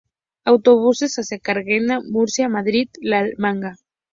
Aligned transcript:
Autobuses 0.45 1.15
hacia 1.19 1.37
Cartagena, 1.37 2.01
Murcia, 2.03 2.49
Madrid, 2.49 2.89
La 3.01 3.27
Manga. 3.37 3.75